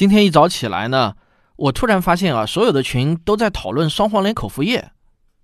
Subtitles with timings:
[0.00, 1.12] 今天一早起来呢，
[1.56, 4.92] 我突然发现啊，所有的群都在讨论双黄连口服液。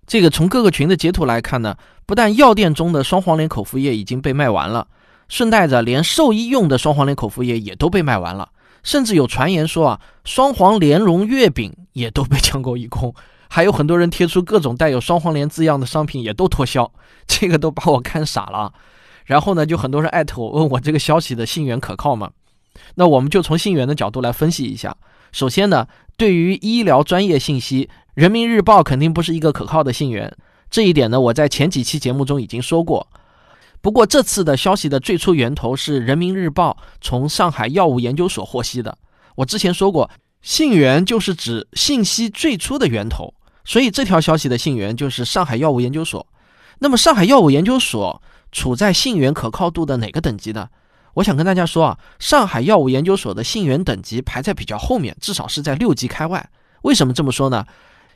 [0.07, 4.87] 这个从各个群的截图来看呢，不但药店中的双黄连口服液已经被卖完了，
[5.29, 8.49] 顺带着连兽医用的双黄连口服液也都被卖完了，
[8.81, 13.13] 甚至有传言说啊，双黄莲蓉月饼也都被抢购一空，
[13.47, 16.91] 还有很多人贴出各种带有双黄连字样的商品也都脱销，
[17.27, 18.73] 这个都把我看傻了。
[19.25, 22.31] 然后呢，就很多人艾特我问我这个消息的信源可靠吗？
[22.95, 24.95] 那我们就从信源的角度来分析一下。
[25.31, 27.89] 首先呢，对于医疗专业信息。
[28.13, 30.35] 人民日报肯定不是一个可靠的信源，
[30.71, 33.07] 这一点呢，我在前几期节目中已经说过。
[33.79, 38.97] 不过这次的消息的最初源头是人民日报从上海药物研究所获悉的。
[39.35, 40.09] 我之前说过，
[40.41, 43.31] 信源就是指信息最初的源头，
[43.63, 46.25] 所以这条消息的信源就是上海药物研究所。
[46.79, 48.19] 那么上海药物研究所
[48.51, 50.67] 处在信源可靠度的哪个等级呢？
[51.17, 56.47] 我想跟大家说啊，上海药物研究所的信源等级排在比较后面，至少是在六级开外。
[56.83, 57.65] 为什么这么说呢？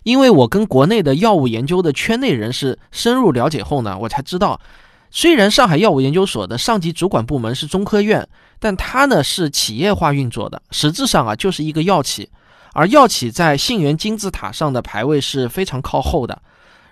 [0.03, 4.61] 因为我跟国内的药物研究的圈内人士深入了解后呢，我才知道，
[5.09, 8.27] 虽然上海药物研究所的上级主管部门是中科院，
[8.59, 12.29] 但它呢是企业化运作的，实质上啊就是一个药企，
[12.73, 16.39] 而药企在信源金字塔上的排位是非常靠后的。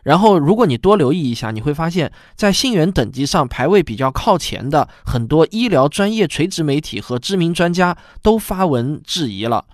[0.03, 9.65] 然后，如果你多留意一下，你会发现在信源等级上排位比较靠前的很多医疗专业垂直媒体和知名专家都发文质疑了。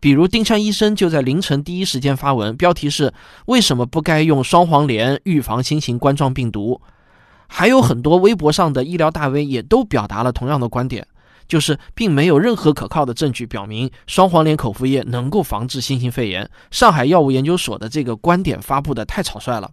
[0.00, 3.12] 比如丁香医生就在凌晨第一时间发文，标题是
[3.46, 6.80] “为什么不该用双黄连预防新型冠状病毒”。
[7.50, 11.06] 还有很多微博上的医疗大 V 也都表达了同样的观点，
[11.48, 16.48] 就是并没有任何可靠的证据表明双黄连口服液能够防治新型肺炎。
[16.70, 19.70] 上海药物研究所的这个观点发布的太草率了。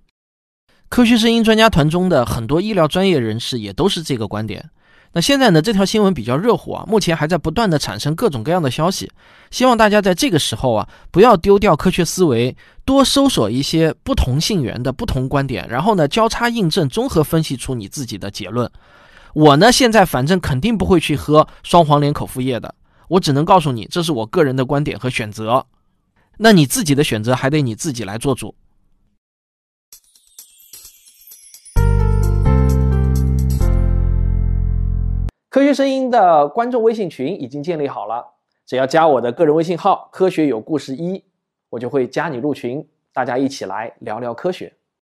[0.87, 4.69] 科学声音专家团中的很多医疗专业人士也都是这个观点。
[5.13, 5.61] 那现在呢？
[5.61, 9.09] 这条新闻比较热乎啊，目前还在不断的产生各种各样的消息。
[9.49, 18.69] 希望大家在这个时候啊，不要丢掉科学思维，多搜索一些不同信源的不同观点，然后呢交叉印证，综合分析出你自己的结论。
[19.35, 22.73] 我呢现在反正肯定不会去喝双黄连口服液的，
[23.09, 25.65] 我只能告诉你，这是我个人的观点和选择。
[26.37, 28.55] 那你自己的选择还得你自己来做主。
[35.49, 38.25] 科学声音的观众微信群已经建立好了，
[38.65, 41.21] 只要加我的个人微信号“科学有故事一”，
[41.71, 44.73] 我就会加你入群，大家一起来聊聊科学。